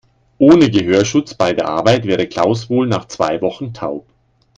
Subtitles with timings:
[0.39, 4.07] Ohne Gehörschutz bei der Arbeit wäre Klaus wohl nach zwei Wochen taub.